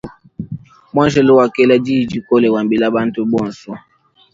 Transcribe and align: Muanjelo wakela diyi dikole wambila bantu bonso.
Muanjelo 0.93 1.31
wakela 1.39 1.75
diyi 1.85 2.03
dikole 2.11 2.47
wambila 2.53 2.85
bantu 2.95 3.19
bonso. 3.31 3.71